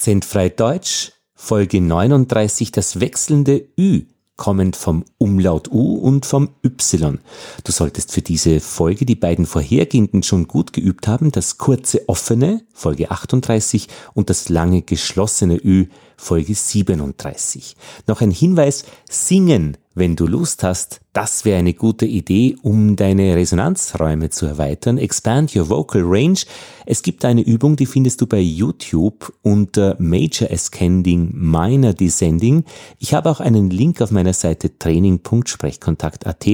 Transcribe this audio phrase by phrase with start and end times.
[0.00, 4.04] Akzentfrei Deutsch, Folge 39, das wechselnde Ü,
[4.36, 7.18] kommend vom Umlaut U und vom Y.
[7.64, 12.62] Du solltest für diese Folge die beiden vorhergehenden schon gut geübt haben, das kurze offene,
[12.72, 17.76] Folge 38, und das lange geschlossene Ü, Folge 37.
[18.06, 23.34] Noch ein Hinweis, singen wenn du Lust hast, das wäre eine gute Idee, um deine
[23.34, 24.98] Resonanzräume zu erweitern.
[24.98, 26.42] Expand your vocal range.
[26.86, 32.64] Es gibt eine Übung, die findest du bei YouTube unter Major Ascending, Minor Descending.
[33.00, 36.46] Ich habe auch einen Link auf meiner Seite training.sprechkontakt.at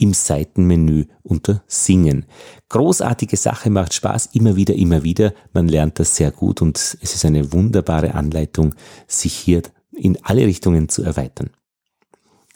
[0.00, 2.26] im Seitenmenü unter Singen.
[2.68, 5.34] Großartige Sache, macht Spaß, immer wieder, immer wieder.
[5.52, 8.74] Man lernt das sehr gut und es ist eine wunderbare Anleitung,
[9.06, 9.62] sich hier
[9.92, 11.50] in alle Richtungen zu erweitern.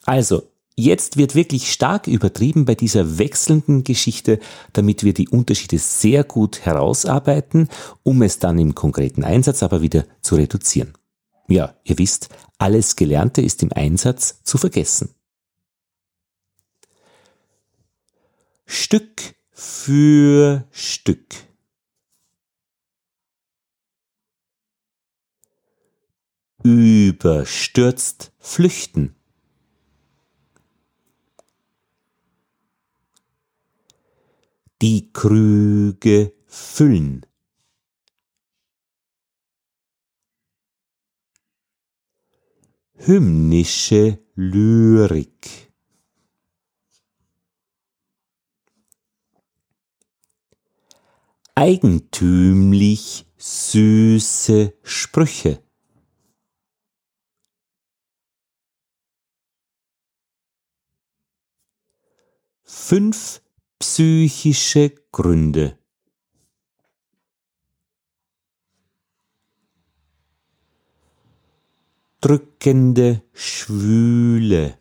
[0.06, 0.44] Also,
[0.76, 4.38] jetzt wird wirklich stark übertrieben bei dieser wechselnden Geschichte,
[4.72, 7.68] damit wir die Unterschiede sehr gut herausarbeiten,
[8.04, 10.92] um es dann im konkreten Einsatz aber wieder zu reduzieren.
[11.48, 15.10] Ja, ihr wisst, alles Gelernte ist im Einsatz zu vergessen.
[18.64, 21.34] Stück für Stück.
[26.62, 29.15] Überstürzt flüchten.
[34.82, 37.24] Die Krüge füllen.
[42.94, 45.72] Hymnische Lyrik.
[51.54, 55.62] Eigentümlich süße Sprüche.
[62.62, 63.40] Fünf
[63.88, 65.78] psychische Gründe.
[72.20, 74.76] Drückende Schwüle.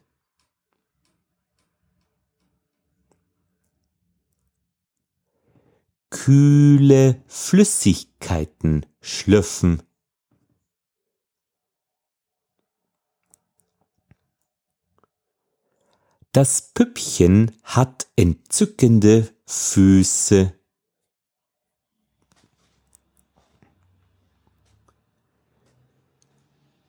[6.10, 9.84] Kühle Flüssigkeiten schlürfen.
[16.36, 20.54] Das Püppchen hat entzückende Füße.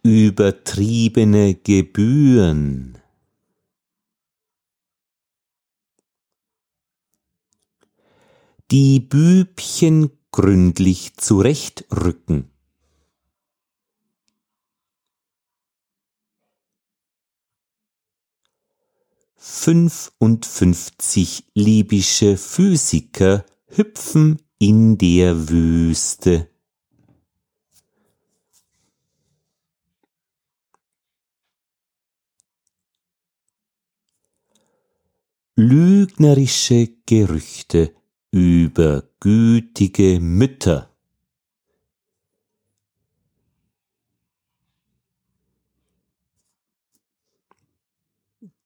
[0.02, 2.98] Übertriebene Gebühren.
[8.72, 12.50] Die Bübchen gründlich zurechtrücken.
[19.48, 26.50] 55 libysche Physiker hüpfen in der Wüste.
[35.54, 37.94] Lügnerische Gerüchte
[38.32, 40.95] über gütige Mütter.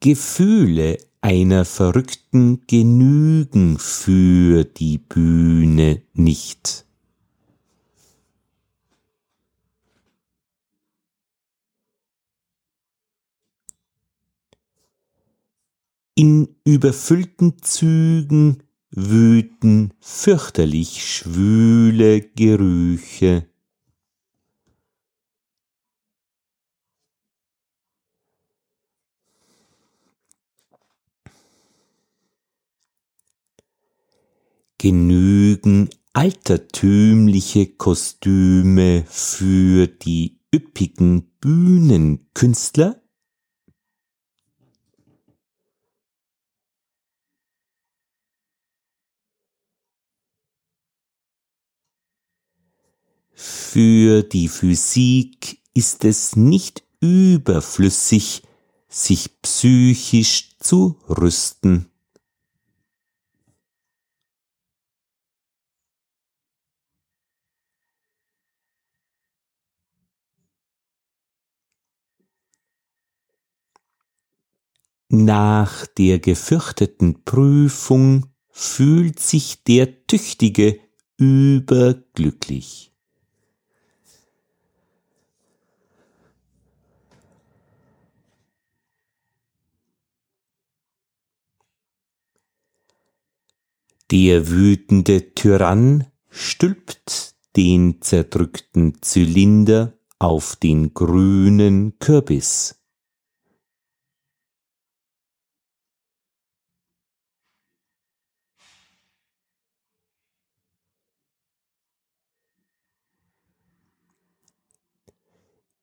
[0.01, 6.87] Gefühle einer Verrückten genügen für die Bühne nicht.
[16.15, 23.50] In überfüllten Zügen wüten fürchterlich schwüle Gerüche.
[34.81, 43.03] Genügen altertümliche Kostüme für die üppigen Bühnenkünstler?
[53.35, 58.45] Für die Physik ist es nicht überflüssig,
[58.89, 61.90] sich psychisch zu rüsten.
[75.13, 80.79] Nach der gefürchteten Prüfung fühlt sich der Tüchtige
[81.17, 82.93] überglücklich.
[94.13, 102.80] Der wütende Tyrann stülpt den zerdrückten Zylinder auf den grünen Kürbis.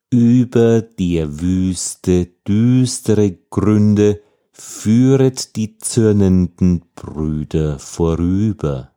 [0.10, 4.22] Über der Wüste düstere Gründe
[4.52, 8.94] führet die zürnenden Brüder vorüber.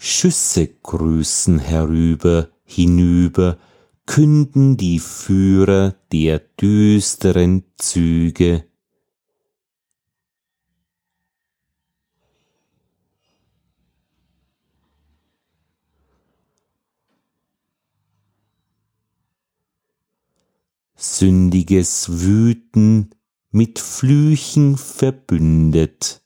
[0.00, 3.58] Schüsse grüßen herüber, hinüber,
[4.08, 8.64] künden die Führer der düsteren Züge.
[20.96, 23.10] Sündiges Wüten
[23.50, 26.22] mit Flüchen verbündet.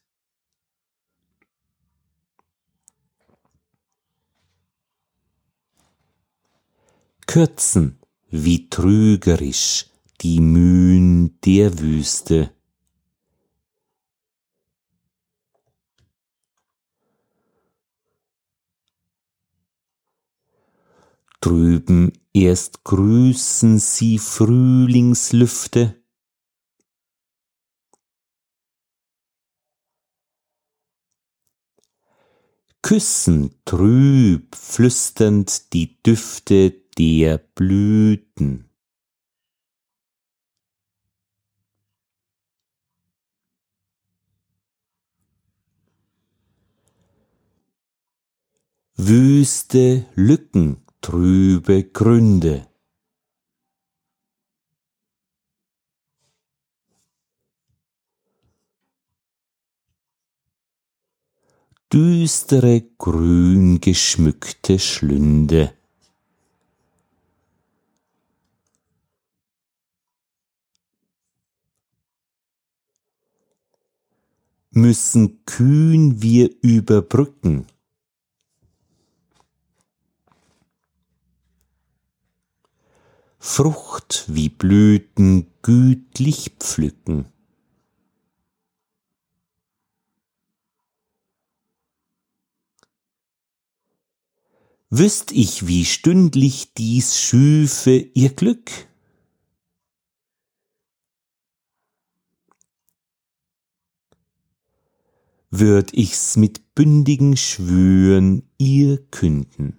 [7.26, 7.98] Kürzen,
[8.30, 9.86] wie trügerisch
[10.20, 12.52] die Mühen der Wüste.
[21.40, 26.01] Drüben erst grüßen sie Frühlingslüfte,
[32.92, 38.68] küssen trüb flüsternd die Düfte der Blüten.
[48.98, 52.71] Wüste Lücken, trübe Gründe.
[61.92, 65.74] Düstere grün geschmückte Schlünde.
[74.74, 77.66] müssen kühn wir überbrücken.
[83.38, 87.31] Frucht wie Blüten gütlich pflücken.
[94.94, 98.70] Wüsst ich, wie stündlich dies schüfe ihr Glück?
[105.52, 109.76] würd ich's mit bündigen Schwüren ihr künden.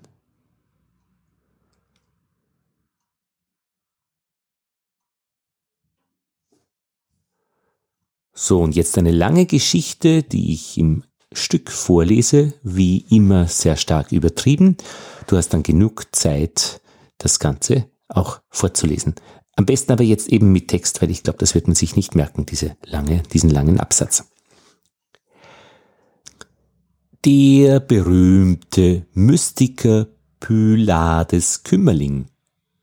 [8.35, 11.03] So, und jetzt eine lange Geschichte, die ich im
[11.35, 14.77] Stück vorlese, wie immer sehr stark übertrieben.
[15.27, 16.81] Du hast dann genug Zeit,
[17.17, 19.15] das Ganze auch vorzulesen.
[19.55, 22.15] Am besten aber jetzt eben mit Text, weil ich glaube, das wird man sich nicht
[22.15, 24.25] merken, diese lange, diesen langen Absatz.
[27.25, 30.07] Der berühmte Mystiker
[30.39, 32.25] Pylades Kümmerling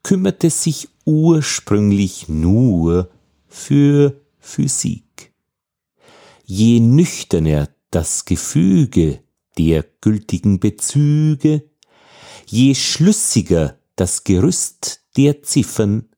[0.03, 3.11] kümmerte sich ursprünglich nur
[3.49, 5.33] für Physik.
[6.45, 9.23] Je nüchterner das Gefüge
[9.59, 11.69] der gültigen Bezüge,
[12.47, 16.09] je schlüssiger das Gerüst der Ziffern,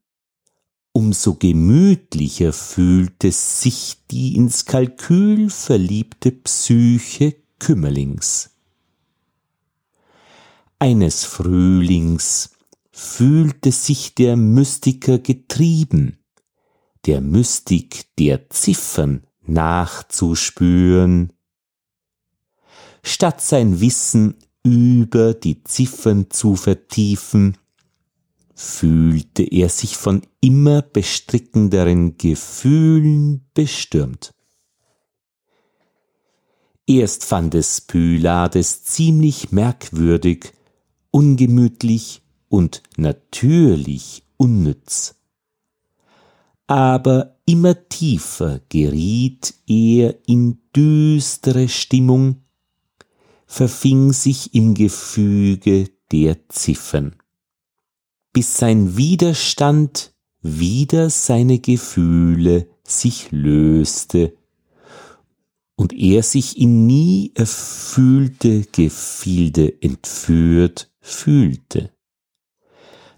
[0.93, 8.50] umso gemütlicher fühlte sich die ins Kalkül verliebte Psyche Kümmerlings.
[10.79, 12.50] Eines Frühlings
[12.91, 16.19] fühlte sich der Mystiker getrieben,
[17.07, 21.33] der Mystik der Ziffern nachzuspüren.
[23.04, 27.59] Statt sein Wissen über die Ziffern zu vertiefen,
[28.54, 34.32] fühlte er sich von immer bestrickenderen Gefühlen bestürmt.
[36.87, 40.52] Erst fand es Pylades ziemlich merkwürdig,
[41.11, 45.14] ungemütlich und natürlich unnütz.
[46.66, 52.42] Aber immer tiefer geriet er in düstere Stimmung,
[53.52, 57.16] verfing sich im Gefüge der Ziffern,
[58.32, 64.35] bis sein Widerstand wider seine Gefühle sich löste
[65.76, 71.90] und er sich in nie erfüllte Gefilde entführt fühlte.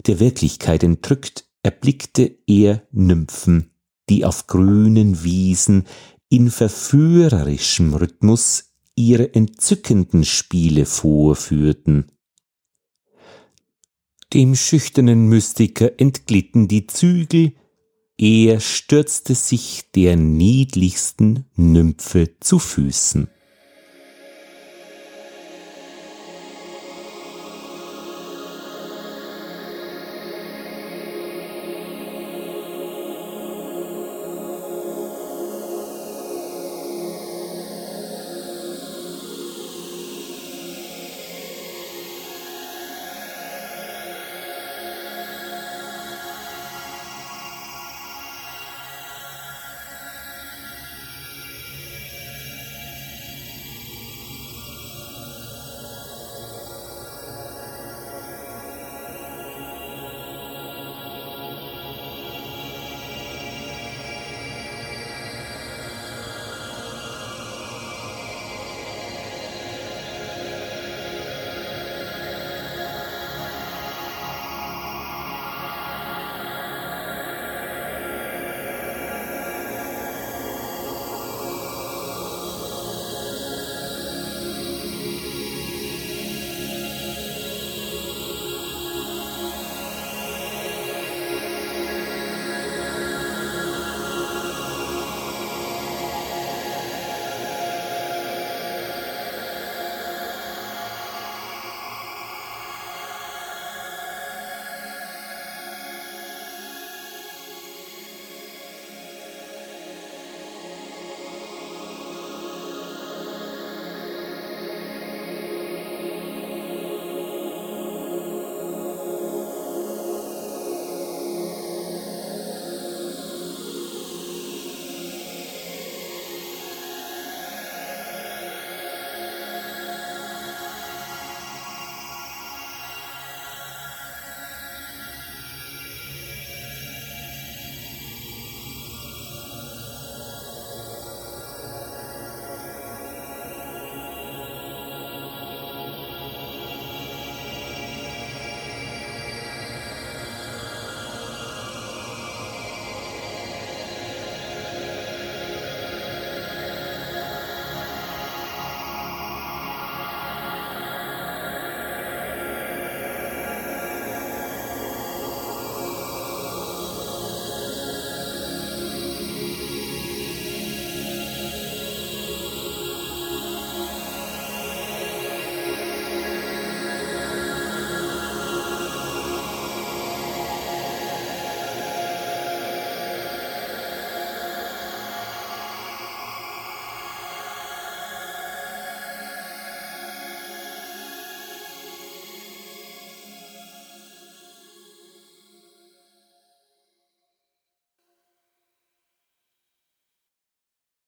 [0.05, 3.71] Der Wirklichkeit entrückt erblickte er Nymphen,
[4.09, 5.85] die auf grünen Wiesen
[6.27, 8.64] in verführerischem Rhythmus
[8.95, 12.11] ihre entzückenden Spiele vorführten.
[14.33, 17.53] Dem schüchternen Mystiker entglitten die Zügel,
[18.17, 23.29] er stürzte sich der niedlichsten Nymphe zu Füßen.